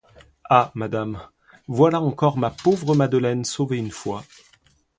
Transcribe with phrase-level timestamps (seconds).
[0.49, 1.19] Ah madame,
[1.67, 4.23] voilà encore ma pauvre Madeleine sauvée une fois.